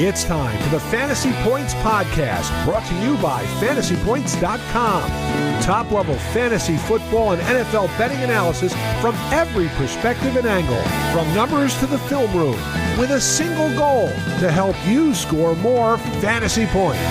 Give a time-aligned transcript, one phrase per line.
[0.00, 5.10] It's time for the Fantasy Points Podcast, brought to you by fantasypoints.com.
[5.60, 10.80] Top level fantasy football and NFL betting analysis from every perspective and angle,
[11.12, 12.54] from numbers to the film room,
[12.96, 14.06] with a single goal
[14.38, 17.02] to help you score more fantasy points.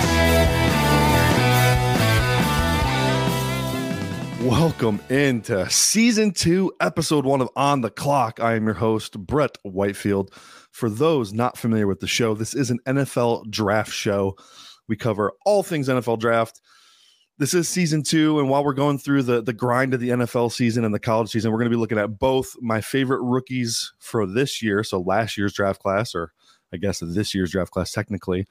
[4.42, 8.40] Welcome into season two, episode one of On the Clock.
[8.40, 10.30] I am your host, Brett Whitefield.
[10.78, 14.36] For those not familiar with the show, this is an NFL draft show.
[14.86, 16.60] We cover all things NFL draft.
[17.36, 20.52] This is season two, and while we're going through the the grind of the NFL
[20.52, 23.92] season and the college season, we're going to be looking at both my favorite rookies
[23.98, 26.30] for this year, so last year's draft class, or
[26.72, 28.46] I guess this year's draft class technically,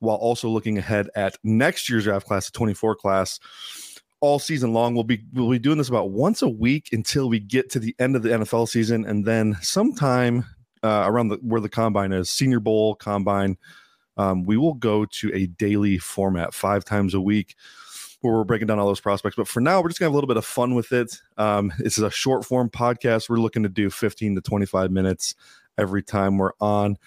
[0.00, 3.38] while also looking ahead at next year's draft class, the 24 class
[4.18, 4.94] all season long.
[4.94, 7.94] We'll be we'll be doing this about once a week until we get to the
[8.00, 10.44] end of the NFL season, and then sometime
[10.82, 13.56] uh, around the where the combine is, Senior Bowl combine.
[14.16, 17.54] Um, we will go to a daily format five times a week
[18.20, 19.36] where we're breaking down all those prospects.
[19.36, 21.20] But for now, we're just gonna have a little bit of fun with it.
[21.36, 23.28] Um, this is a short form podcast.
[23.28, 25.34] We're looking to do 15 to 25 minutes
[25.78, 26.98] every time we're on.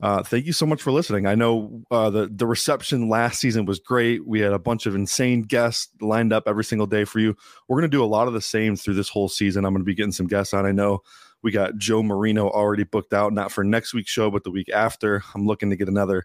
[0.00, 1.26] Uh, thank you so much for listening.
[1.26, 4.24] I know uh, the the reception last season was great.
[4.26, 7.36] We had a bunch of insane guests lined up every single day for you.
[7.66, 9.64] We're going to do a lot of the same through this whole season.
[9.64, 10.66] I'm going to be getting some guests on.
[10.66, 11.00] I know
[11.42, 14.68] we got Joe Marino already booked out, not for next week's show, but the week
[14.70, 15.22] after.
[15.34, 16.24] I'm looking to get another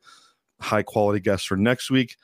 [0.59, 2.15] high quality guest for next week.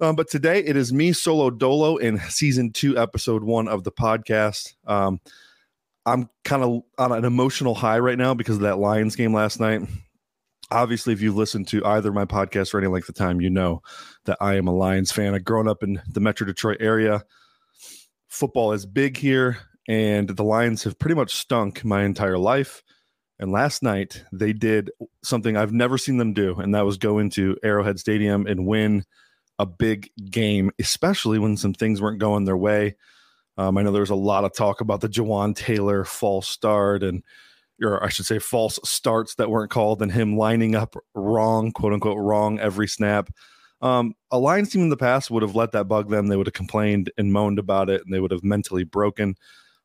[0.00, 3.92] Um, but today it is me solo dolo in season two, episode one of the
[3.92, 4.74] podcast.
[4.86, 5.20] Um,
[6.06, 9.60] I'm kind of on an emotional high right now because of that Lions game last
[9.60, 9.82] night.
[10.70, 13.82] Obviously, if you've listened to either my podcast for any length of time, you know
[14.24, 15.34] that I am a Lions fan.
[15.34, 17.24] I've grown up in the Metro Detroit area.
[18.28, 19.58] Football is big here
[19.88, 22.82] and the Lions have pretty much stunk my entire life.
[23.38, 24.90] And last night they did
[25.24, 29.04] something I've never seen them do, and that was go into Arrowhead Stadium and win
[29.58, 32.96] a big game, especially when some things weren't going their way.
[33.56, 37.02] Um, I know there was a lot of talk about the Jawaan Taylor false start
[37.02, 37.22] and
[37.82, 41.92] or I should say false starts that weren't called and him lining up wrong, quote
[41.92, 43.30] unquote wrong every snap.
[43.82, 46.26] Um, a Lions team in the past would have let that bug them.
[46.26, 49.34] They would have complained and moaned about it and they would have mentally broken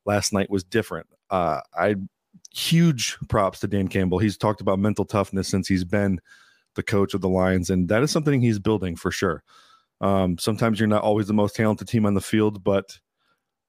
[0.05, 1.07] last night was different.
[1.29, 1.95] Uh, I
[2.53, 4.19] huge props to Dan Campbell.
[4.19, 6.19] He's talked about mental toughness since he's been
[6.75, 9.43] the coach of the Lions, and that is something he's building for sure.
[10.01, 12.99] Um, sometimes you're not always the most talented team on the field, but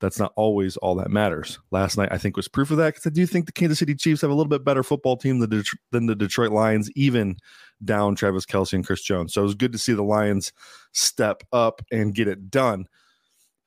[0.01, 1.59] that's not always all that matters.
[1.71, 3.95] Last night, I think, was proof of that because I do think the Kansas City
[3.95, 7.37] Chiefs have a little bit better football team than, than the Detroit Lions, even
[7.85, 9.33] down Travis Kelce and Chris Jones.
[9.33, 10.53] So it was good to see the Lions
[10.93, 12.87] step up and get it done.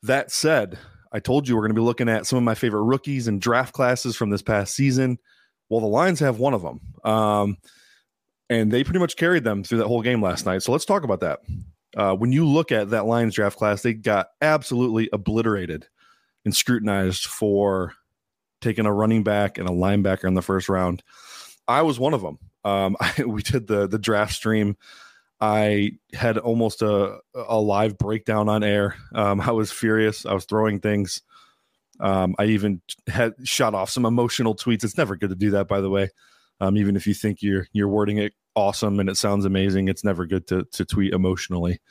[0.03, 0.77] That said,
[1.11, 3.41] I told you we're going to be looking at some of my favorite rookies and
[3.41, 5.17] draft classes from this past season.
[5.69, 6.81] Well, the Lions have one of them.
[7.03, 7.57] Um,
[8.49, 10.63] and they pretty much carried them through that whole game last night.
[10.63, 11.39] So let's talk about that.
[11.95, 15.87] Uh, when you look at that Lions draft class, they got absolutely obliterated
[16.45, 17.93] and scrutinized for
[18.61, 21.03] taking a running back and a linebacker in the first round.
[21.67, 22.39] I was one of them.
[22.63, 24.77] Um, I, we did the the draft stream
[25.41, 28.95] I had almost a a live breakdown on air.
[29.13, 30.25] Um, I was furious.
[30.25, 31.21] I was throwing things.
[31.99, 34.83] Um, I even had shot off some emotional tweets.
[34.83, 36.09] It's never good to do that, by the way.
[36.61, 40.03] Um, even if you think you're you're wording it awesome and it sounds amazing, it's
[40.03, 41.79] never good to to tweet emotionally.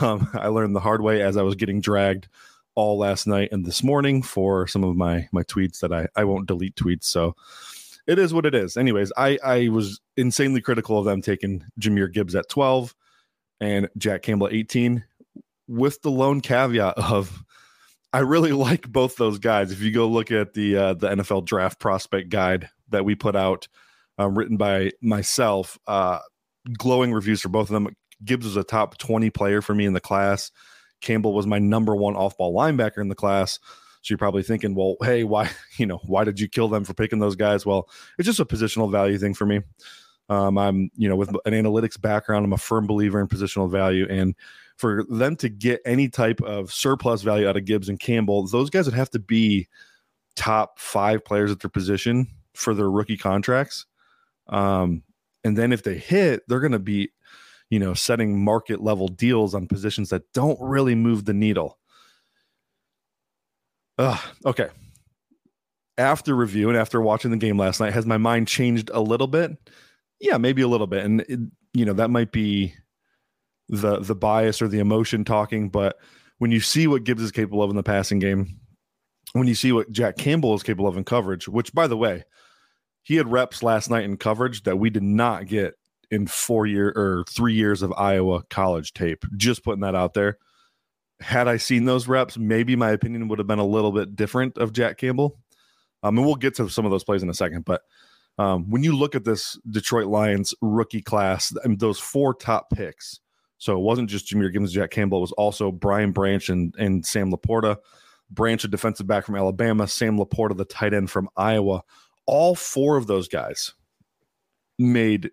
[0.00, 2.28] Um, I learned the hard way as I was getting dragged
[2.74, 6.24] all last night and this morning for some of my my tweets that I I
[6.24, 7.04] won't delete tweets.
[7.04, 7.34] So
[8.06, 8.76] it is what it is.
[8.76, 12.94] Anyways, I I was insanely critical of them taking Jahmyr Gibbs at 12
[13.60, 15.04] and Jack Campbell at 18
[15.68, 17.44] with the lone caveat of
[18.12, 19.72] I really like both those guys.
[19.72, 23.36] If you go look at the uh, the NFL draft prospect guide that we put
[23.36, 23.68] out,
[24.18, 26.18] um, written by myself, uh,
[26.76, 27.94] glowing reviews for both of them.
[28.24, 30.52] Gibbs was a top 20 player for me in the class.
[31.00, 33.58] Campbell was my number one off ball linebacker in the class.
[34.02, 36.94] So you're probably thinking, well, hey, why, you know, why did you kill them for
[36.94, 37.64] picking those guys?
[37.64, 37.88] Well,
[38.18, 39.60] it's just a positional value thing for me.
[40.28, 44.06] Um, I'm, you know, with an analytics background, I'm a firm believer in positional value.
[44.08, 44.34] And
[44.76, 48.70] for them to get any type of surplus value out of Gibbs and Campbell, those
[48.70, 49.68] guys would have to be
[50.34, 53.86] top five players at their position for their rookie contracts.
[54.48, 55.02] Um,
[55.44, 57.10] and then if they hit, they're going to be,
[57.70, 61.78] you know, setting market level deals on positions that don't really move the needle.
[64.02, 64.68] Uh, okay.
[65.96, 69.28] After review and after watching the game last night, has my mind changed a little
[69.28, 69.52] bit?
[70.20, 71.04] Yeah, maybe a little bit.
[71.04, 71.38] And it,
[71.72, 72.74] you know, that might be
[73.68, 75.98] the the bias or the emotion talking, but
[76.38, 78.58] when you see what Gibbs is capable of in the passing game,
[79.34, 82.24] when you see what Jack Campbell is capable of in coverage, which by the way,
[83.02, 85.74] he had reps last night in coverage that we did not get
[86.10, 89.24] in four year or three years of Iowa college tape.
[89.36, 90.38] Just putting that out there.
[91.22, 94.58] Had I seen those reps, maybe my opinion would have been a little bit different
[94.58, 95.38] of Jack Campbell.
[96.02, 97.64] Um, and we'll get to some of those plays in a second.
[97.64, 97.82] But
[98.38, 102.70] um, when you look at this Detroit Lions rookie class, I mean, those four top
[102.70, 103.20] picks.
[103.58, 105.18] So it wasn't just Jahmyr Gibbs, Jack Campbell.
[105.18, 107.76] It was also Brian Branch and, and Sam LaPorta.
[108.30, 109.86] Branch, a defensive back from Alabama.
[109.86, 111.82] Sam LaPorta, the tight end from Iowa.
[112.26, 113.72] All four of those guys
[114.78, 115.30] made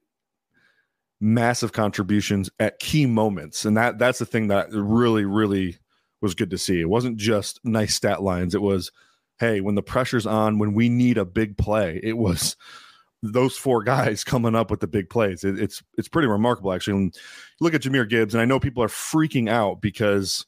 [1.21, 5.77] massive contributions at key moments, and that that's the thing that really, really
[6.21, 6.79] was good to see.
[6.81, 8.55] It wasn't just nice stat lines.
[8.55, 8.91] It was,
[9.39, 12.55] hey, when the pressure's on, when we need a big play, it was
[13.23, 15.43] those four guys coming up with the big plays.
[15.43, 16.97] It, it's it's pretty remarkable actually.
[16.97, 17.17] And
[17.59, 20.45] look at Jahmyr Gibbs, and I know people are freaking out because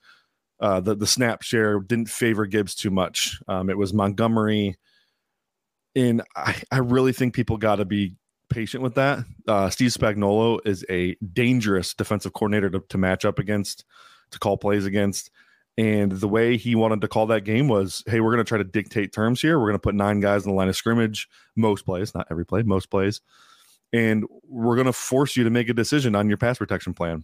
[0.60, 3.40] uh, the the snap share didn't favor Gibbs too much.
[3.48, 4.78] Um, it was Montgomery,
[5.96, 8.16] and I I really think people got to be
[8.52, 9.20] patient with that.
[9.48, 13.86] Uh, Steve Spagnuolo is a dangerous defensive coordinator to, to match up against,
[14.32, 15.32] to call plays against.
[15.78, 18.58] And the way he wanted to call that game was, hey, we're going to try
[18.58, 19.58] to dictate terms here.
[19.58, 22.46] We're going to put nine guys in the line of scrimmage, most plays, not every
[22.46, 23.22] play, most plays.
[23.94, 27.24] And we're going to force you to make a decision on your pass protection plan.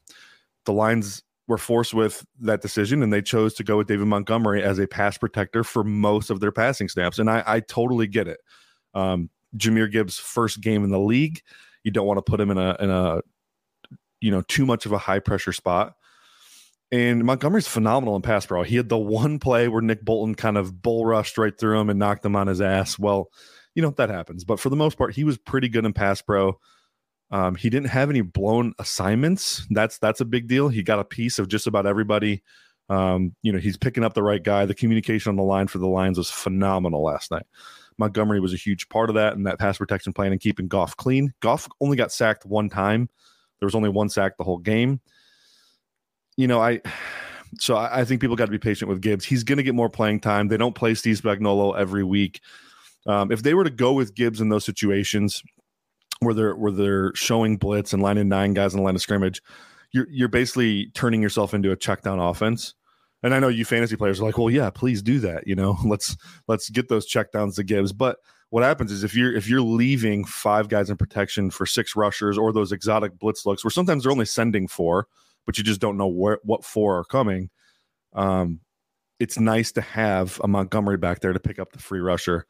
[0.66, 4.64] The lines were forced with that decision, and they chose to go with David Montgomery
[4.64, 7.20] as a pass protector for most of their passing snaps.
[7.20, 8.40] And I, I totally get it.
[8.94, 11.42] Um, Jahmyr Gibbs' first game in the league,
[11.84, 13.22] you don't want to put him in a in a
[14.20, 15.94] you know too much of a high pressure spot.
[16.92, 18.64] And Montgomery's phenomenal in pass pro.
[18.64, 21.90] He had the one play where Nick Bolton kind of bull rushed right through him
[21.90, 22.98] and knocked him on his ass.
[22.98, 23.30] Well,
[23.76, 26.22] you know that happens, but for the most part, he was pretty good in pass
[26.22, 26.58] pro.
[27.30, 29.68] Um, he didn't have any blown assignments.
[29.70, 30.70] That's that's a big deal.
[30.70, 32.42] He got a piece of just about everybody.
[32.90, 34.66] Um, you know, he's picking up the right guy.
[34.66, 37.46] The communication on the line for the Lions was phenomenal last night.
[37.98, 40.96] Montgomery was a huge part of that and that pass protection plan and keeping Goff
[40.98, 41.34] clean.
[41.40, 43.10] Goff only got sacked one time.
[43.60, 45.02] There was only one sack the whole game
[46.38, 46.82] you know, I
[47.60, 49.26] so I, I think people got to be patient with Gibbs.
[49.26, 50.48] He's going to get more playing time.
[50.48, 52.40] They don't play Steve Spagnuolo every week.
[53.06, 55.44] Um, if they were to go with Gibbs in those situations
[56.20, 59.42] where they're where they're showing blitz and lining nine guys in the line of scrimmage,
[59.92, 62.76] you're you're basically turning yourself into a check down offense.
[63.24, 65.48] And I know you fantasy players are like, well, yeah, please do that.
[65.48, 66.16] You know, let's
[66.48, 67.94] let's get those check downs to Gibbs.
[67.94, 68.18] But
[68.50, 72.38] what happens is if you're if you're leaving five guys in protection for six rushers
[72.38, 75.08] or those exotic blitz looks where sometimes they're only sending four,
[75.46, 77.50] but you just don't know where what four are coming.
[78.14, 78.62] Um,
[79.20, 82.46] it's nice to have a Montgomery back there to pick up the free rusher.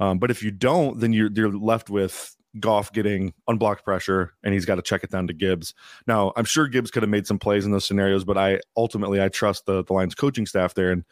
[0.00, 4.52] Um, but if you don't, then you're you're left with Goff getting unblocked pressure, and
[4.52, 5.74] he's got to check it down to Gibbs.
[6.06, 9.22] Now, I'm sure Gibbs could have made some plays in those scenarios, but I ultimately
[9.22, 11.04] I trust the the Lions coaching staff there and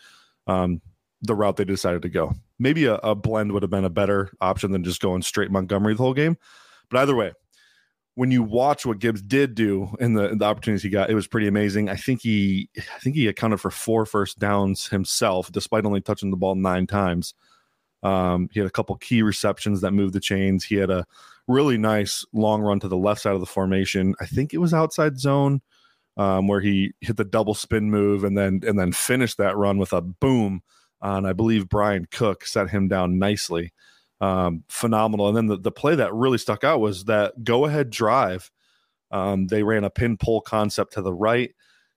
[0.47, 0.81] um,
[1.23, 2.35] the route they decided to go.
[2.59, 5.95] Maybe a, a blend would have been a better option than just going straight Montgomery
[5.95, 6.37] the whole game.
[6.91, 7.33] But either way,
[8.15, 11.27] when you watch what Gibbs did do and the, the opportunities he got, it was
[11.27, 11.89] pretty amazing.
[11.89, 16.31] I think he, I think he accounted for four first downs himself, despite only touching
[16.31, 17.35] the ball nine times.
[18.03, 20.65] Um, he had a couple key receptions that moved the chains.
[20.65, 21.07] He had a
[21.51, 24.15] really nice long run to the left side of the formation.
[24.21, 25.61] I think it was outside zone
[26.17, 29.79] um, where he hit the double spin move and then and then finished that run
[29.79, 30.63] with a boom
[31.03, 33.73] on I believe Bryan Cook set him down nicely
[34.21, 35.29] um, phenomenal.
[35.29, 38.51] And then the, the play that really stuck out was that go ahead drive.
[39.11, 41.51] Um, they ran a pin pull concept to the right.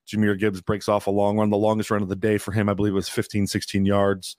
[0.08, 2.68] Jahmyr Gibbs breaks off a long run, the longest run of the day for him,
[2.68, 4.36] I believe, it was 15, 16 yards.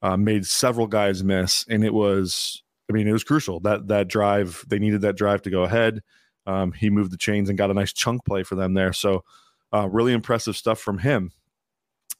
[0.00, 4.08] Uh, made several guys miss, and it was, I mean, it was crucial that that
[4.08, 4.64] drive.
[4.68, 6.02] They needed that drive to go ahead.
[6.46, 8.92] Um, he moved the chains and got a nice chunk play for them there.
[8.92, 9.24] So,
[9.72, 11.32] uh, really impressive stuff from him.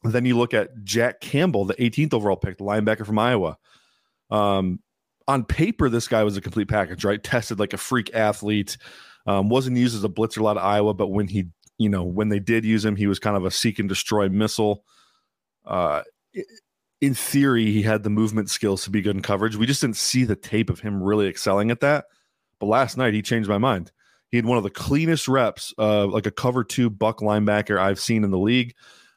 [0.04, 3.56] Then you look at Jack Campbell, the 18th overall pick, the linebacker from Iowa.
[4.30, 4.80] Um,
[5.26, 7.22] on paper, this guy was a complete package, right?
[7.22, 8.76] Tested like a freak athlete.
[9.26, 11.46] Um, wasn't used as a blitzer a lot of Iowa, but when he,
[11.78, 14.28] you know, when they did use him, he was kind of a seek and destroy
[14.28, 14.84] missile.
[15.66, 16.02] Uh,
[17.00, 19.56] in theory, he had the movement skills to be good in coverage.
[19.56, 22.06] We just didn't see the tape of him really excelling at that.
[22.58, 23.92] But last night, he changed my mind.
[24.30, 28.00] He had one of the cleanest reps, uh, like a cover two buck linebacker I've
[28.00, 28.74] seen in the league.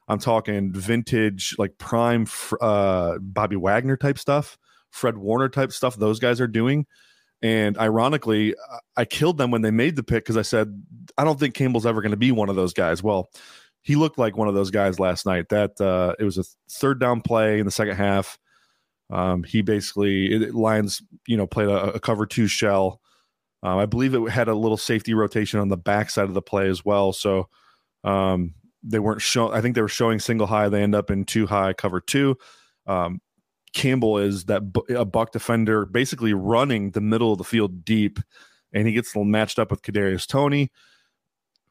[0.07, 2.27] I'm talking vintage, like prime
[2.59, 4.57] uh, Bobby Wagner type stuff.
[4.91, 6.85] Fred Warner type stuff those guys are doing.
[7.41, 8.55] And ironically,
[8.95, 10.83] I killed them when they made the pick because I said,
[11.17, 13.01] I don't think Campbell's ever going to be one of those guys.
[13.01, 13.31] Well,
[13.81, 15.49] he looked like one of those guys last night.
[15.49, 18.37] That uh, it was a third down play in the second half.
[19.09, 23.01] Um, he basically it, Lions, you know, played a, a cover two shell.
[23.63, 26.67] Um, I believe it had a little safety rotation on the backside of the play
[26.67, 27.13] as well.
[27.13, 27.47] So
[28.03, 29.53] um, they weren't showing.
[29.53, 30.69] I think they were showing single high.
[30.69, 32.37] They end up in two high cover two.
[32.87, 33.21] Um,
[33.73, 38.19] Campbell is that a buck defender, basically running the middle of the field deep
[38.73, 40.71] and he gets matched up with Kadarius Toney,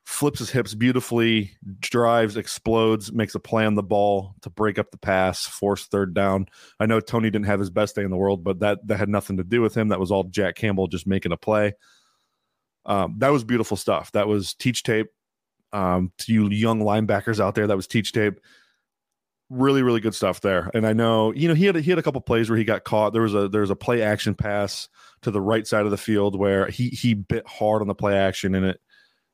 [0.04, 4.90] flips his hips beautifully, drives, explodes, makes a play on the ball to break up
[4.90, 6.46] the pass, force third down.
[6.78, 9.08] I know Toney didn't have his best day in the world, but that that had
[9.08, 9.88] nothing to do with him.
[9.88, 11.74] That was all Jack Campbell just making a play.
[12.86, 14.12] Um, that was beautiful stuff.
[14.12, 15.08] That was teach tape.
[15.72, 18.40] Um, to you young linebackers out there, that was teach tape
[19.50, 22.02] really really good stuff there and i know you know he had he had a
[22.04, 24.88] couple plays where he got caught there was a there was a play action pass
[25.22, 28.16] to the right side of the field where he he bit hard on the play
[28.16, 28.80] action and it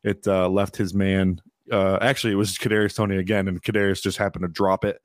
[0.06, 4.18] it uh, left his man uh, actually it was Kadarius Toney again and Kadarius just
[4.18, 5.00] happened to drop it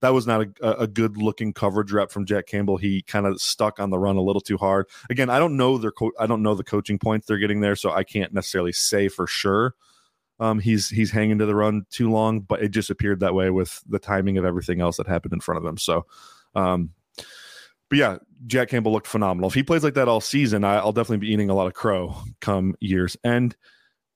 [0.00, 3.40] that was not a, a good looking coverage rep from Jack Campbell he kind of
[3.40, 6.26] stuck on the run a little too hard again I don't know their co- I
[6.26, 9.74] don't know the coaching points they're getting there so I can't necessarily say for sure
[10.40, 13.50] um, he's he's hanging to the run too long, but it just appeared that way
[13.50, 15.78] with the timing of everything else that happened in front of him.
[15.78, 16.06] So,
[16.54, 16.90] um,
[17.88, 19.48] but yeah, Jack Campbell looked phenomenal.
[19.48, 21.74] If he plays like that all season, I, will definitely be eating a lot of
[21.74, 23.56] crow come years end.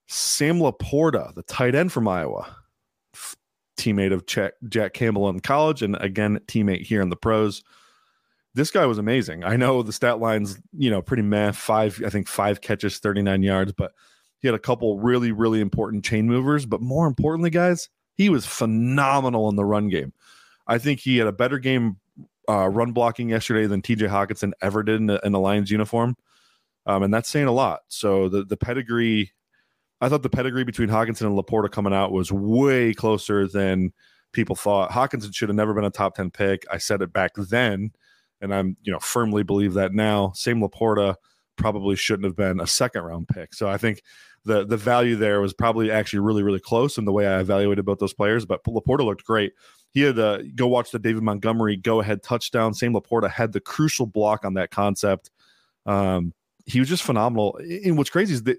[0.08, 2.56] Sam LaPorta, the tight end from Iowa,
[3.76, 7.62] teammate of Jack, Jack Campbell in college, and again teammate here in the pros.
[8.54, 9.44] This guy was amazing.
[9.44, 11.52] I know the stat lines, you know, pretty meh.
[11.52, 13.92] Five, I think five catches, thirty nine yards, but
[14.40, 18.46] he had a couple really, really important chain movers, but more importantly, guys, he was
[18.46, 20.12] phenomenal in the run game.
[20.66, 21.98] I think he had a better game
[22.48, 26.16] uh, run blocking yesterday than TJ Hockenson ever did in the, in the Lions uniform.
[26.86, 27.80] Um, and that's saying a lot.
[27.88, 29.32] So the, the pedigree,
[30.00, 33.92] I thought the pedigree between Hockenson and LaPorta coming out was way closer than
[34.32, 34.90] people thought.
[34.90, 36.64] Hockenson should have never been a top 10 pick.
[36.70, 37.92] I said it back then,
[38.40, 40.32] and I'm, you know, firmly believe that now.
[40.34, 41.16] Sam LaPorta
[41.56, 43.52] probably shouldn't have been a second round pick.
[43.54, 44.02] So I think
[44.44, 47.84] the the value there was probably actually really really close in the way I evaluated
[47.84, 48.46] both those players.
[48.46, 49.52] But LaPorta looked great.
[49.90, 52.74] He had uh, go watch the David Montgomery go ahead touchdown.
[52.74, 55.30] Sam LaPorta had the crucial block on that concept.
[55.86, 56.32] Um,
[56.66, 57.58] he was just phenomenal.
[57.84, 58.58] And what's crazy is that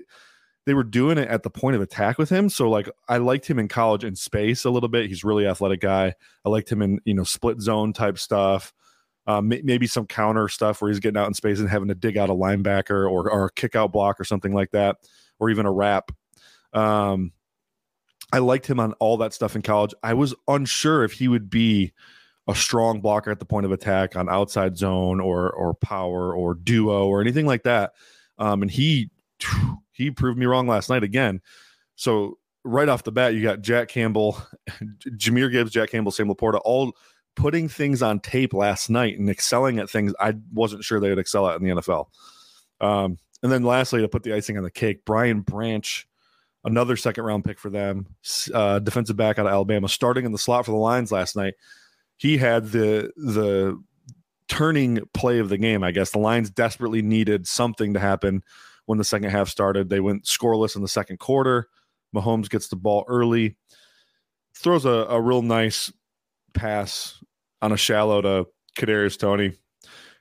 [0.69, 2.47] they were doing it at the point of attack with him.
[2.47, 5.07] So like I liked him in college in space a little bit.
[5.07, 6.13] He's really athletic guy.
[6.45, 8.71] I liked him in you know split zone type stuff.
[9.25, 12.17] Um, maybe some counter stuff where he's getting out in space and having to dig
[12.17, 14.97] out a linebacker or, or a kick out block or something like that
[15.39, 16.11] or even a wrap.
[16.73, 17.31] Um,
[18.31, 19.95] I liked him on all that stuff in college.
[20.03, 21.93] I was unsure if he would be
[22.47, 26.53] a strong blocker at the point of attack on outside zone or or power or
[26.53, 27.93] duo or anything like that.
[28.37, 29.09] Um, and he
[29.99, 31.41] he proved me wrong last night again.
[31.95, 34.41] So right off the bat, you got Jack Campbell,
[35.05, 36.95] Jahmyr Gibbs, Jack Campbell, Sam LaPorta, all
[37.35, 41.19] putting things on tape last night and excelling at things I wasn't sure they would
[41.19, 42.07] excel at in the NFL.
[42.79, 46.07] Um, and then lastly, to put the icing on the cake, Brian Branch,
[46.63, 48.07] another second round pick for them,
[48.53, 51.55] uh, defensive back out of Alabama, starting in the slot for the Lions last night.
[52.15, 53.81] He had the the
[54.47, 55.83] turning play of the game.
[55.83, 58.43] I guess the Lions desperately needed something to happen
[58.89, 59.87] when the second half started.
[59.87, 61.67] They went scoreless in the second quarter.
[62.15, 63.55] Mahomes gets the ball early,
[64.55, 65.93] throws a, a real nice
[66.55, 67.23] pass
[67.61, 69.51] on a shallow to Kadarius Toney,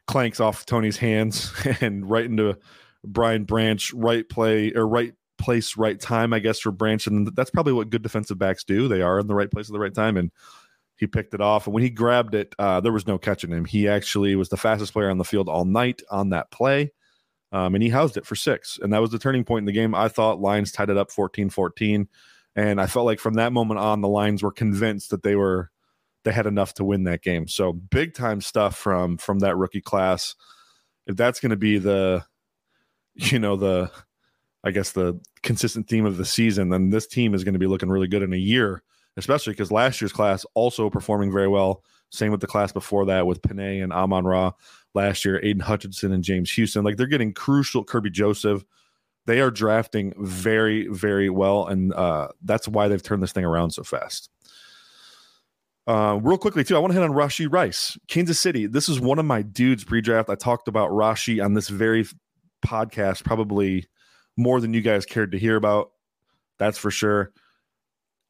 [0.07, 2.59] clanks off Toney's hands and right into
[3.03, 7.07] Brian Branch, right play or right place, right time, I guess, for Branch.
[7.07, 8.87] And that's probably what good defensive backs do.
[8.87, 10.19] They are in the right place at the right time.
[10.19, 10.31] And
[10.97, 11.67] he picked it off.
[11.67, 13.65] And when he grabbed it, uh, there was no catching him.
[13.65, 16.93] He actually was the fastest player on the field all night on that play.
[17.53, 18.79] Um, and he housed it for six.
[18.83, 19.95] And that was the turning point in the game.
[19.95, 22.09] I thought Lions tied it up 14 14.
[22.57, 25.71] And I felt like from that moment on, the Lions were convinced that they were
[26.25, 27.49] they had enough to win that game.
[27.49, 30.35] So big time stuff from from that rookie class.
[31.07, 32.25] If that's going to be the
[33.15, 33.91] you know the
[34.65, 37.67] I guess the consistent theme of the season, then this team is going to be
[37.67, 38.83] looking really good in a year,
[39.17, 41.85] especially because last year's class also performing very well.
[42.11, 44.53] Same with the class before that with Penei and Amon Ra
[44.99, 46.85] last year, Aidan Hutchinson and James Houston.
[46.85, 48.65] Like they're getting crucial Kerby Joseph.
[49.27, 53.73] They are drafting very, very well, and uh, that's why they've turned this thing around
[53.73, 54.31] so fast.
[55.87, 58.67] Uh, real quickly, too, I want to hit on Rashee Rice, Kansas City.
[58.67, 60.31] This is one of my dudes pre-draft.
[60.31, 62.07] I talked about Rashee on this very
[62.65, 63.87] podcast probably
[64.37, 65.91] more than you guys cared to hear about.
[66.59, 67.33] That's for sure.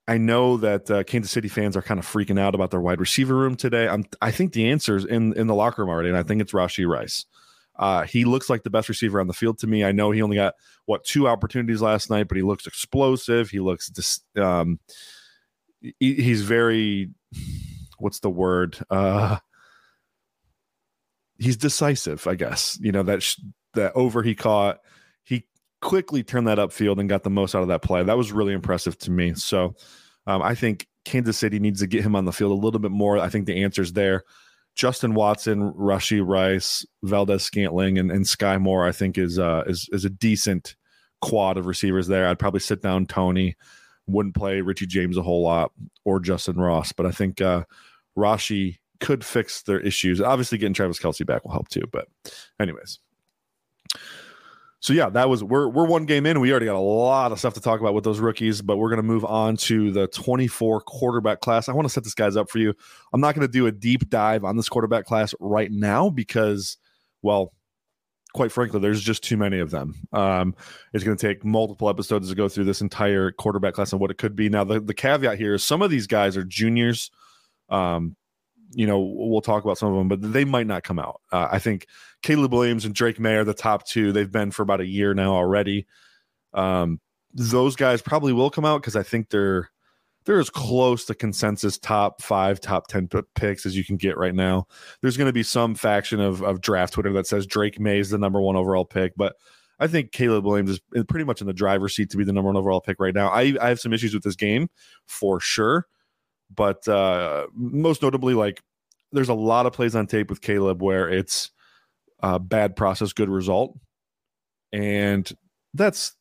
[0.08, 2.98] I know that uh, Kansas City fans are kind of freaking out about their wide
[2.98, 3.86] receiver room today.
[3.86, 6.40] I'm, I think the answer is in in the locker room already, and I think
[6.40, 7.26] it's Rashee Rice.
[7.78, 9.84] Uh, he looks like the best receiver on the field to me.
[9.84, 10.54] I know he only got
[10.86, 13.50] what two opportunities last night, but he looks explosive.
[13.50, 14.80] He looks dis- um,
[15.80, 17.10] he, he's very
[17.98, 18.78] what's the word?
[18.88, 19.36] Uh,
[21.38, 22.78] he's decisive, I guess.
[22.80, 23.40] You know that sh-
[23.74, 24.78] that over he caught.
[25.80, 28.02] Quickly turned that upfield and got the most out of that play.
[28.02, 29.34] That was really impressive to me.
[29.34, 29.74] So
[30.26, 32.90] um, I think Kansas City needs to get him on the field a little bit
[32.90, 33.18] more.
[33.18, 34.24] I think the answer's there.
[34.74, 40.04] Justin Watson, Rashee Rice, Valdes-Scantling, and, and Skyy Moore, I think is uh, is is
[40.04, 40.76] a decent
[41.20, 42.28] quad of receivers there.
[42.28, 43.56] I'd probably sit down Toney,
[44.06, 45.72] wouldn't play Richie James a whole lot
[46.04, 47.64] or Justin Ross, but I think uh,
[48.16, 50.20] Rashee could fix their issues.
[50.20, 51.84] Obviously, getting Travis Kelce back will help too.
[51.90, 52.08] But,
[52.60, 53.00] anyways,
[54.80, 56.40] so yeah, that was we're we're one game in.
[56.40, 58.90] We already got a lot of stuff to talk about with those rookies, but we're
[58.90, 61.68] gonna move on to the 24 quarterback class.
[61.68, 62.74] I want to set this guys up for you.
[63.12, 66.76] I'm not gonna do a deep dive on this quarterback class right now because,
[67.22, 67.52] well,
[68.34, 69.94] quite frankly, there's just too many of them.
[70.12, 70.54] Um,
[70.92, 74.10] it's going to take multiple episodes to go through this entire quarterback class and what
[74.10, 74.48] it could be.
[74.48, 77.10] Now, the, the caveat here is some of these guys are juniors.
[77.68, 78.16] Um,
[78.72, 81.20] you know, we'll talk about some of them, but they might not come out.
[81.32, 81.86] Uh, I think
[82.22, 84.12] Caleb Williams and Drake Maye are the top two.
[84.12, 85.86] They've been for about a year now already.
[86.52, 87.00] Um,
[87.32, 89.70] those guys probably will come out because I think they're
[90.24, 94.18] they're as close to consensus top five, top ten p- picks as you can get
[94.18, 94.66] right now.
[95.00, 98.10] There's going to be some faction of of draft Twitter that says Drake Maye is
[98.10, 99.36] the number one overall pick, but
[99.80, 102.48] I think Caleb Williams is pretty much in the driver's seat to be the number
[102.48, 103.28] one overall pick right now.
[103.28, 104.68] I I have some issues with this game
[105.06, 105.86] for sure
[106.54, 108.62] but uh, most notably, like
[109.12, 111.50] there's a lot of plays on tape with Caleb where it's
[112.22, 113.78] uh, bad process, good result,
[114.72, 115.30] and
[115.74, 116.14] that's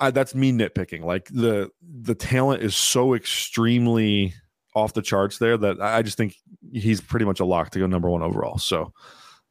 [0.00, 1.04] uh, that's me nitpicking.
[1.04, 4.34] Like the the talent is so extremely
[4.74, 6.36] off the charts there that I just think
[6.72, 8.58] he's pretty much a lock to go number one overall.
[8.58, 8.92] So,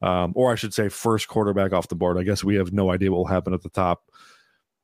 [0.02, 2.18] um, or I should say, first quarterback off the board.
[2.18, 4.04] I guess we have no idea what will happen at the top,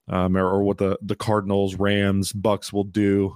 [0.08, 3.36] um, or, or what the the Cardinals, Rams, Bucks will do.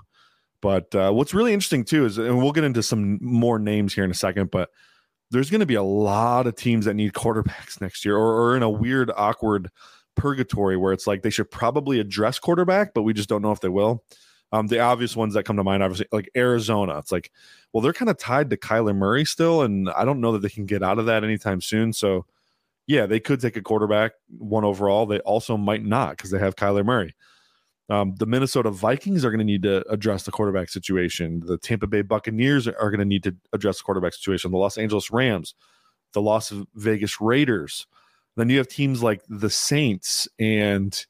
[0.62, 4.04] But uh, what's really interesting too is, and we'll get into some more names here
[4.04, 4.70] in a second, but
[5.32, 8.58] there's going to be a lot of teams that need quarterbacks next year, or, or
[8.58, 9.70] in a weird, awkward
[10.16, 13.62] purgatory where it's like they should probably address quarterback, but we just don't know if
[13.62, 14.04] they will.
[14.52, 16.98] Um, the obvious ones that come to mind, obviously, like Arizona.
[16.98, 17.32] It's like,
[17.72, 20.50] well, they're kind of tied to Kyler Murray still, and I don't know that they
[20.50, 21.94] can get out of that anytime soon.
[21.94, 22.26] So,
[22.88, 25.06] yeah, they could take a quarterback one overall.
[25.06, 27.16] They also might not because they have Kyler Murray.
[27.90, 31.42] Um, the Minnesota Vikings are going to need to address the quarterback situation.
[31.46, 34.52] The Tampa Bay Buccaneers are going to need to address the quarterback situation.
[34.52, 35.56] The Los Angeles Rams,
[36.14, 37.88] the Las Vegas Raiders.
[38.36, 41.06] Then you have teams like the Saints and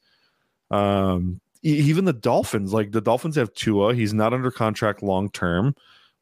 [0.70, 2.72] um, even the Dolphins.
[2.72, 3.94] Like the Dolphins have Tua.
[3.94, 5.74] He's not under contract long term.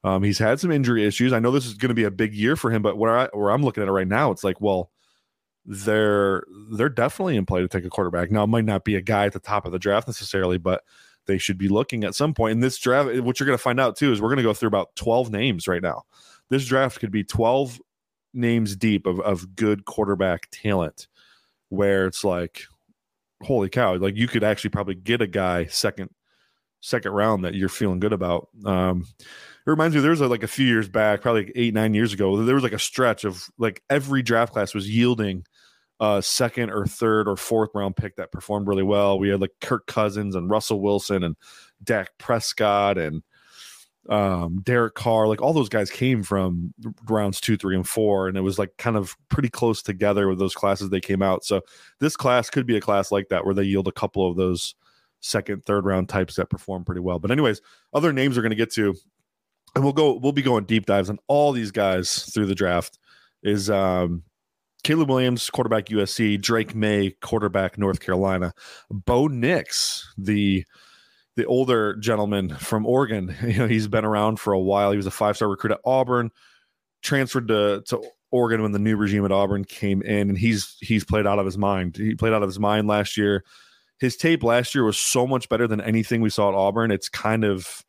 [0.05, 1.33] Um, he's had some injury issues.
[1.33, 3.29] I know this is going to be a big year for him, but where I
[3.33, 4.91] where I'm looking at it right now, it's like, well,
[5.71, 8.31] they're they're definitely in play to take a quarterback.
[8.31, 10.83] Now it might not be a guy at the top of the draft necessarily, but
[11.27, 13.21] they should be looking at some point in this draft.
[13.21, 15.31] What you're going to find out too is we're going to go through about 12
[15.31, 16.05] names right now.
[16.49, 17.81] This draft could be 12
[18.33, 21.07] names deep of, of good quarterback talent
[21.69, 22.63] where it's like,
[23.43, 26.09] holy cow, like you could actually probably get a guy second
[26.81, 28.49] second round that you're feeling good about.
[28.65, 31.75] Um, it reminds me there was a, like a few years back, probably like eight
[31.75, 35.45] nine years ago, there was like a stretch of like every draft class was yielding
[36.01, 39.19] a second or third or fourth round pick that performed really well.
[39.19, 41.37] We had like Kirk Cousins and Russell Wilson and
[41.83, 43.23] Dak Prescott and
[44.09, 46.73] um, Derek Carr, like all those guys came from
[47.09, 50.39] rounds two, three, and four, and it was like kind of pretty close together with
[50.39, 51.45] those classes they came out.
[51.45, 51.61] So
[52.01, 54.75] this class could be a class like that where they yield a couple of those
[55.21, 57.19] second, third round types that perform pretty well.
[57.19, 57.61] But anyways,
[57.93, 58.95] other names we're going to get to,
[59.75, 60.15] and we'll go.
[60.15, 62.99] We'll be going deep dives on all these guys through the draft.
[63.43, 64.23] Is um,
[64.85, 68.53] Caleb Williams, quarterback USC, Drake Maye, quarterback North Carolina,
[68.91, 70.65] Bo Nix, the
[71.37, 73.35] the older gentleman from Oregon.
[73.43, 74.91] You know, he's been around for a while.
[74.91, 76.31] He was a five star recruit at Auburn,
[77.03, 81.05] transferred to to Oregon when the new regime at Auburn came in, and he's he's
[81.05, 81.97] played out of his mind.
[81.97, 83.45] He played out of his mind last year.
[83.99, 86.91] His tape last year was so much better than anything we saw at Auburn.
[86.91, 87.85] It's kind of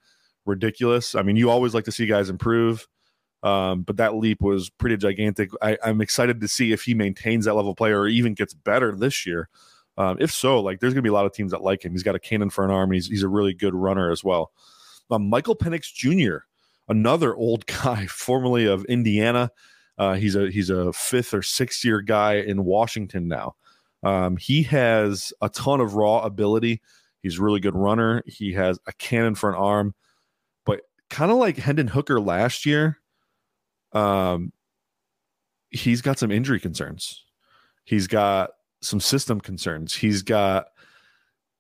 [0.46, 1.14] ridiculous.
[1.14, 2.88] I mean, you always like to see guys improve.
[3.42, 5.50] Um, but that leap was pretty gigantic.
[5.62, 8.54] I, am excited to see if he maintains that level of play or even gets
[8.54, 9.48] better this year.
[9.98, 11.92] Um, if so, like there's gonna be a lot of teams that like him.
[11.92, 12.92] He's got a cannon for an arm.
[12.92, 14.52] he's he's a really good runner as well.
[15.12, 16.46] Um, Michael Penix Jr.,
[16.88, 19.52] another old guy, formerly of Indiana.
[19.98, 23.56] Uh, he's a he's a fifth or sixth year guy in Washington now.
[24.04, 26.82] Um, he has a ton of raw ability.
[27.22, 28.24] He's a really good runner.
[28.26, 29.94] He has a cannon for an arm,
[30.66, 32.99] but kind of like Hendon Hooker last year,
[33.94, 34.52] um,
[35.70, 37.24] he's got some injury concerns.
[37.86, 39.94] He's got some system concerns.
[39.96, 40.68] He's got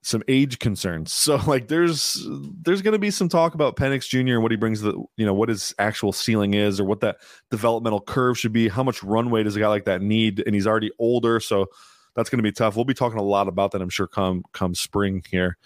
[0.01, 1.13] some age concerns.
[1.29, 2.25] So like there's
[2.61, 4.33] there's going to be some talk about Penix Jr.
[4.33, 7.17] and what he brings the you know what his actual ceiling is or what that
[7.51, 8.67] developmental curve should be.
[8.67, 10.41] How much runway does a guy like that need?
[10.45, 11.67] And he's already older, so
[12.15, 12.75] that's going to be tough.
[12.75, 15.57] We'll be talking a lot about that, I'm sure, come come spring here.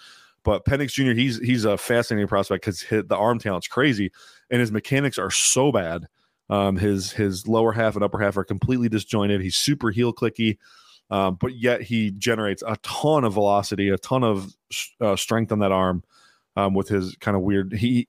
[0.44, 1.14] But Penix Jr.
[1.14, 4.12] he's he's a fascinating prospect because the arm talent's crazy
[4.50, 6.08] and his mechanics are so bad
[6.50, 9.42] um, his his lower half and upper half are completely disjointed.
[9.42, 10.58] He's super heel clicky.
[11.10, 14.52] Um, but yet he generates a ton of velocity, a ton of
[15.00, 16.04] uh, strength on that arm
[16.56, 17.74] um, with his kind of weird.
[17.74, 18.08] He,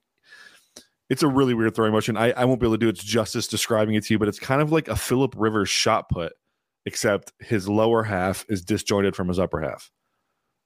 [1.09, 2.17] it's a really weird throwing motion.
[2.17, 4.39] I, I won't be able to do its justice describing it to you, but it's
[4.39, 6.33] kind of like a Philip Rivers shot put,
[6.85, 9.91] except his lower half is disjointed from his upper half.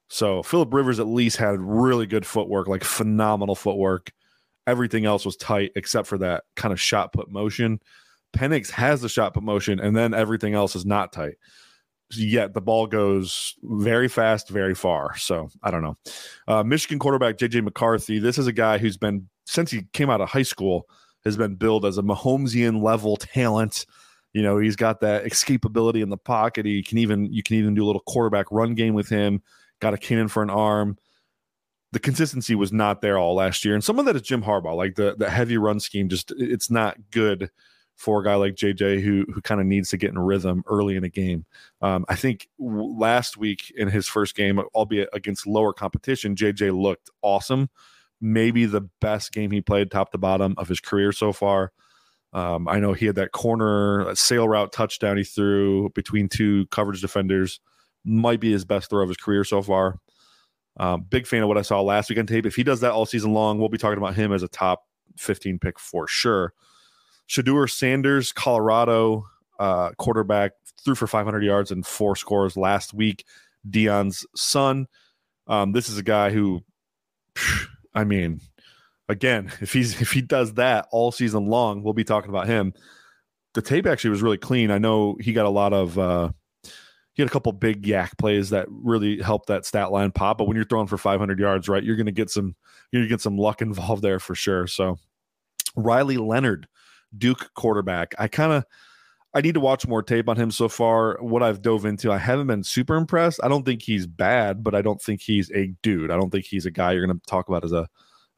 [0.08, 4.12] So Philip Rivers at least had really good footwork, like phenomenal footwork.
[4.67, 7.80] Everything else was tight except for that kind of shot put motion.
[8.34, 11.36] Penix has the shot put motion, and then everything else is not tight.
[12.12, 15.15] Yet the ball goes very fast, very far.
[15.17, 15.98] So I don't know.
[16.48, 18.19] Uh, Michigan quarterback JJ McCarthy.
[18.19, 20.88] This is a guy who's been since he came out of high school
[21.26, 23.86] has been billed as a Mahomesian level talent.
[24.34, 26.65] You know, he's got that escapability in the pocket.
[26.65, 29.41] He can even you can even do a little quarterback run game with him
[29.80, 30.98] got a cannon for an arm.
[31.91, 34.75] The consistency was not there all last year, and some of that is Jim Harbaugh.
[34.75, 37.49] Like the the heavy run scheme, just it's not good
[37.95, 40.95] for a guy like JJ who who kind of needs to get in rhythm early
[40.95, 41.45] in a game.
[41.82, 46.80] Um, I think w- last week in his first game, albeit against lower competition, JJ
[46.80, 47.69] looked awesome.
[48.21, 51.71] Maybe the best game he played, top to bottom, of his career so far.
[52.32, 57.02] Um, I know he had that corner sail route touchdown he threw between two coverage
[57.02, 57.60] defenders
[58.06, 59.99] might be his best throw of his career so far.
[60.80, 62.46] Um, big fan of what I saw last week on tape.
[62.46, 64.86] If he does that all season long, we'll be talking about him as a top
[65.18, 66.54] 15 pick for sure.
[67.28, 69.26] Shedeur Sanders, Colorado
[69.60, 73.26] uh, quarterback, threw for 500 yards and four scores last week.
[73.70, 74.88] Deion's son.
[75.48, 76.63] Um, this is a guy who,
[77.94, 78.39] I mean,
[79.10, 82.74] again, if he's if he does that all season long, we'll be talking about him.
[83.54, 84.72] The tape actually was really clean.
[84.72, 86.30] I know he got a lot of uh,
[87.19, 90.38] he had a couple big YAC plays that really helped that stat line pop.
[90.38, 92.55] But when you're throwing for 500 yards, right, you're going to get some
[92.91, 94.67] you're going to get some luck involved there for sure.
[94.67, 94.97] So
[95.75, 96.65] Riley Leonard,
[97.17, 98.15] Duke quarterback.
[98.17, 98.63] I kind of
[99.34, 101.17] I need to watch more tape on him so far.
[101.19, 103.41] What I've dove into, I haven't been super impressed.
[103.43, 106.12] I don't think he's bad, but I don't think he's a dude.
[106.12, 107.86] I don't think he's a guy you're going to talk about as a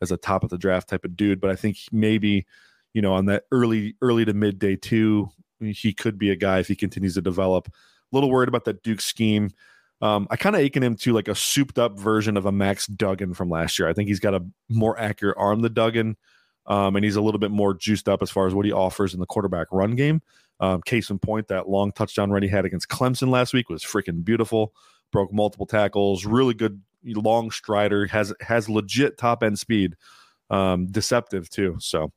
[0.01, 1.39] as a top of the draft type of dude.
[1.39, 2.47] But I think maybe
[2.93, 6.57] you know on that early early to mid day two, he could be a guy
[6.57, 7.71] if he continues to develop
[8.11, 9.51] little worried about that Duke scheme.
[10.01, 12.87] Um, I kind of akin him to like a souped up version of a Max
[12.87, 13.87] Duggan from last year.
[13.87, 16.17] I think he's got a more accurate arm than Duggan,
[16.65, 19.13] um, and he's a little bit more juiced up as far as what he offers
[19.13, 20.21] in the quarterback run game.
[20.59, 23.83] Um, case in point, that long touchdown run he had against Clemson last week was
[23.83, 24.73] freaking beautiful.
[25.11, 29.95] Broke multiple tackles, really good long strider, has has legit top end speed,
[30.49, 31.77] um, deceptive too.
[31.79, 32.11] So,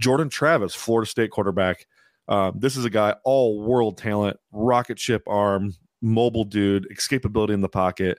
[0.00, 1.86] Jordan Travis, Florida State quarterback.
[2.28, 7.60] Um, this is a guy, all world talent, rocket ship arm, mobile dude, escapability in
[7.60, 8.18] the pocket.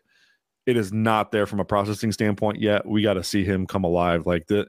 [0.65, 2.85] It is not there from a processing standpoint yet.
[2.85, 4.25] We got to see him come alive.
[4.25, 4.67] Like the,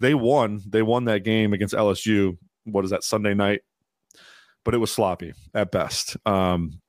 [0.00, 2.36] they won, they won that game against LSU.
[2.64, 3.62] What is that Sunday night?
[4.64, 6.16] But it was sloppy at best.
[6.26, 6.80] Um,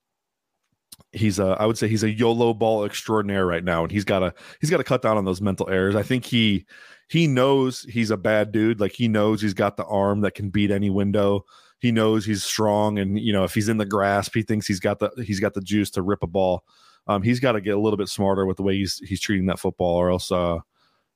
[1.12, 4.20] he's a, I would say he's a YOLO ball extraordinaire right now, and he's got
[4.20, 5.96] to he's got to cut down on those mental errors.
[5.96, 6.66] I think he
[7.08, 8.80] he knows he's a bad dude.
[8.80, 11.46] Like he knows he's got the arm that can beat any window
[11.80, 14.80] he knows he's strong, and you know if he's in the grasp, he thinks he's
[14.80, 16.64] got the he's got the juice to rip a ball.
[17.08, 19.48] Um, he's got to get a little bit smarter with the way he's he's treating
[19.48, 20.60] that football, or else uh,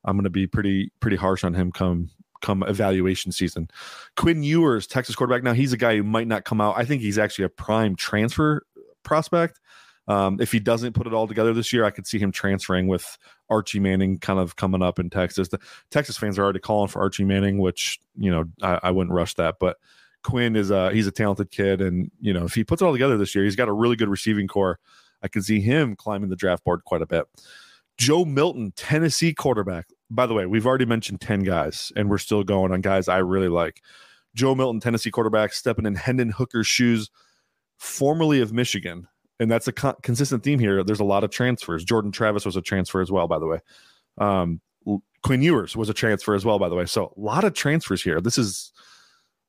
[0.06, 2.10] I'm going to be pretty pretty harsh on him come
[2.42, 3.70] come evaluation season.
[4.18, 5.44] Quinn Ewers, Texas quarterback.
[5.44, 6.78] Now he's a guy who might not come out.
[6.78, 8.66] I think he's actually a prime transfer
[9.04, 9.60] prospect.
[10.08, 12.88] Um, if he doesn't put it all together this year, I could see him transferring
[12.88, 13.18] with
[13.50, 15.48] Archie Manning kind of coming up in Texas.
[15.48, 15.60] The
[15.92, 19.36] Texas fans are already calling for Archie Manning, which you know I, I wouldn't rush
[19.36, 19.78] that, but
[20.24, 22.94] Quinn is a he's a talented kid, and you know if he puts it all
[22.94, 24.80] together this year, he's got a really good receiving corps.
[25.22, 27.26] I can see him climbing the draft board quite a bit.
[27.98, 29.88] Joe Milton, Tennessee quarterback.
[30.10, 33.18] By the way, we've already mentioned ten guys, and we're still going on guys I
[33.20, 33.82] really like.
[34.36, 37.10] Joe Milton, Tennessee quarterback, stepping in Hendon Hooker's shoes,
[37.78, 39.08] formerly of Michigan,
[39.40, 40.84] and that's a co- consistent theme here.
[40.84, 41.84] There's a lot of transfers.
[41.84, 43.60] Jordan Travis was a transfer as well, by the way.
[44.18, 44.62] Um,
[45.24, 46.86] Quinn Ewers was a transfer as well, by the way.
[46.86, 48.20] So a lot of transfers here.
[48.22, 48.74] This is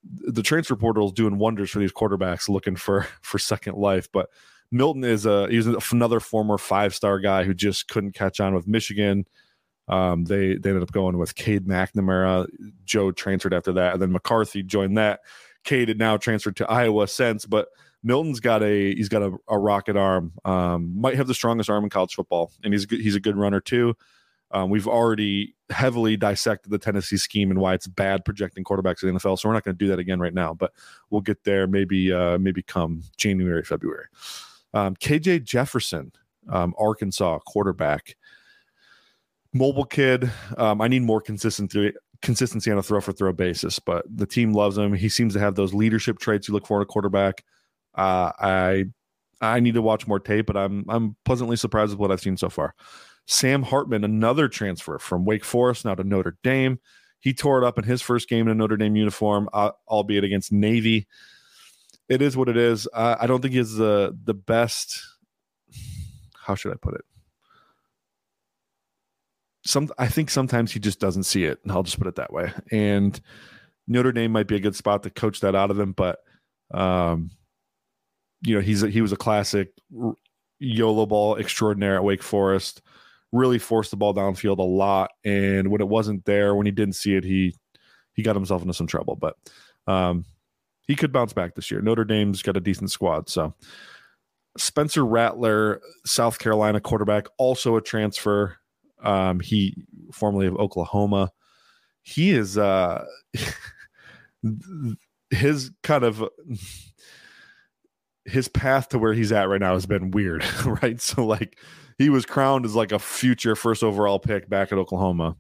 [0.05, 4.09] the transfer portal is doing wonders for these quarterbacks looking for for second life.
[4.13, 4.31] But
[4.71, 8.67] Milton is a he's another former five star guy who just couldn't catch on with
[8.67, 9.27] Michigan.
[9.89, 12.49] Um, they they ended up going with Cade McNamara.
[12.85, 15.21] Joe transferred after that, and then McCarthy joined that.
[15.65, 17.69] Cade had now transferred to Iowa since, but
[18.03, 20.33] Milton's got a he's got a, a rocket arm.
[20.45, 23.61] Um, might have the strongest arm in college football, and he's he's a good runner
[23.61, 23.97] too.
[24.55, 29.13] Um, we've already heavily dissected the Tennessee scheme and why it's bad projecting quarterbacks in
[29.13, 29.39] the NFL.
[29.39, 30.73] So we're not going to do that again right now, but
[31.11, 34.07] we'll get there maybe uh, maybe come January, February.
[34.73, 36.13] Um, KJ Jefferson,
[36.49, 38.17] um, Arkansas quarterback,
[39.53, 40.31] mobile kid.
[40.57, 44.53] Um, I need more consistency consistency on a throw for throw basis, but the team
[44.53, 44.95] loves him.
[44.95, 47.45] He seems to have those leadership traits you look for in a quarterback.
[47.97, 48.85] Uh, I
[49.41, 52.37] I need to watch more tape, but I'm I'm pleasantly surprised with what I've seen
[52.37, 52.75] so far.
[53.27, 56.79] Sam Hartman, another transfer from Wake Forest now to Notre Dame.
[57.21, 60.25] He tore it up in his first game in a Notre Dame uniform, uh, albeit
[60.25, 61.07] against Navy.
[62.09, 62.87] It is what it is.
[62.93, 65.03] Uh, I don't think he's the the best.
[66.37, 67.05] How should I put it?
[69.65, 72.33] Some I think sometimes he just doesn't see it, and I'll just put it that
[72.33, 72.53] way.
[72.71, 73.19] And
[73.89, 76.19] Notre Dame might be a good spot to coach that out of him, but
[76.75, 77.31] um,
[78.43, 79.71] you know he's a, he was a classic
[80.59, 82.83] YOLO ball extraordinaire at Wake Forest.
[83.35, 86.95] Really forced the ball downfield a lot, and when it wasn't there, when he didn't
[86.95, 87.57] see it, he
[88.13, 89.17] he got himself into some trouble.
[89.17, 89.37] But
[89.87, 90.25] um,
[90.87, 91.81] he could bounce back this year.
[91.81, 93.55] Notre Dame's got a decent squad, so
[94.57, 98.57] Spencer Rattler, South Carolina quarterback, also a transfer.
[99.03, 101.33] Um, he formerly of Oklahoma.
[102.03, 103.05] He is uh,
[105.31, 106.23] his kind of
[108.25, 110.45] his path to where he's at right now has been weird,
[110.83, 111.01] right?
[111.01, 111.59] So like
[111.99, 115.37] he was crowned as like a future first overall pick back at Oklahoma,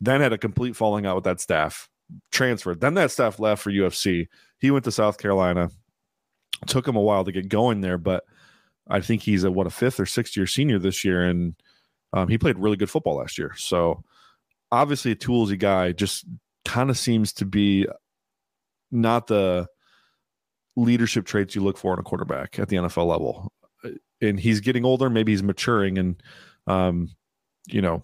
[0.00, 1.88] then had a complete falling out with that staff,
[2.30, 2.80] transferred.
[2.80, 4.28] Then that staff left for USC.
[4.58, 5.70] He went to South Carolina.
[6.66, 8.24] Took him a while to get going there, but
[8.88, 11.54] I think he's a what a fifth or sixth year senior this year, and
[12.12, 13.52] um, he played really good football last year.
[13.56, 14.02] So
[14.70, 16.24] obviously a toolsy guy, just
[16.64, 17.86] kind of seems to be
[18.90, 19.66] not the
[20.76, 23.52] leadership traits you look for in a quarterback at the NFL level.
[24.20, 26.22] And he's getting older, maybe he's maturing, and
[26.66, 27.10] um,
[27.66, 28.02] you know,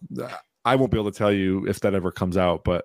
[0.64, 2.84] I won't be able to tell you if that ever comes out, but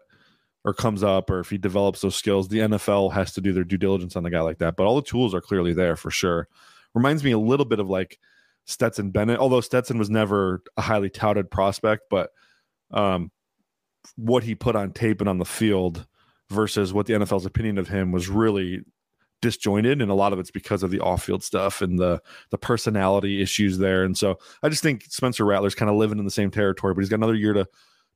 [0.63, 2.47] or comes up, or if he develops those skills.
[2.47, 4.75] The NFL has to do their due diligence on a guy like that.
[4.75, 6.47] But all the tools are clearly there for sure.
[6.95, 8.17] Reminds me a little bit of like
[8.65, 12.31] Stetson Bennett, although Stetson was never a highly touted prospect, but
[12.91, 13.31] um,
[14.15, 16.07] what he put on tape and on the field
[16.49, 18.81] versus what the NFL's opinion of him was really
[19.41, 22.21] disjointed and a lot of it's because of the off-field stuff and the
[22.51, 24.03] the personality issues there.
[24.03, 27.01] And so i just think spencer rattler's kind of living in the same territory but
[27.01, 27.67] he's got another year to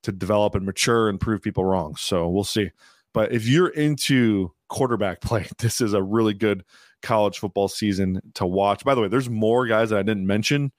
[0.03, 1.95] to develop and mature and prove people wrong.
[1.97, 2.71] So we'll see.
[3.13, 6.63] But if you're into quarterback play this is a really good
[7.01, 8.83] college football season to watch.
[8.83, 10.71] By the way there's more guys that i didn't mention.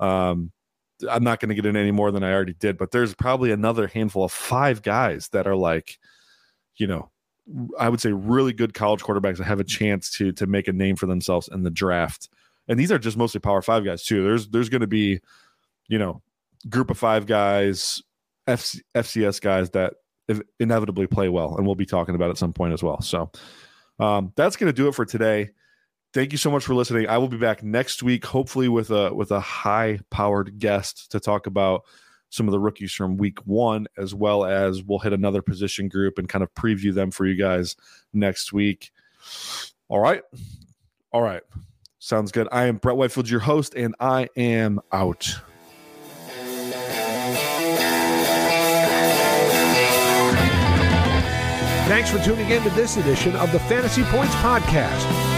[0.00, 0.52] Um
[1.08, 3.52] i'm not going to get in any more than i already did but there's probably
[3.52, 5.96] another handful of five guys that are like
[6.76, 7.08] you know
[7.78, 10.72] I would say really good college quarterbacks that have a chance to to make a
[10.72, 12.28] name for themselves in the draft.
[12.68, 14.22] And these are just mostly power five guys too.
[14.22, 15.20] There's there's going to be,
[15.88, 16.22] you know,
[16.68, 18.02] group of five guys,
[18.46, 19.94] FC, FCS guys that
[20.60, 23.00] inevitably play well, and we'll be talking about at some point as well.
[23.00, 23.30] So
[23.98, 25.50] um, that's going to do it for today.
[26.12, 27.08] Thank you so much for listening.
[27.08, 31.20] I will be back next week, hopefully with a with a high powered guest to
[31.20, 31.82] talk about
[32.30, 36.18] some of the rookies from week one, as well as we'll hit another position group
[36.18, 37.76] and kind of preview them for you guys
[38.12, 38.90] next week.
[39.88, 40.22] All right.
[41.12, 41.42] All right.
[41.98, 42.48] Sounds good.
[42.52, 45.34] I am Brett Whitefield, your host, and I am out.
[51.88, 55.37] Thanks for tuning in to this edition of the Fantasy Points Podcast.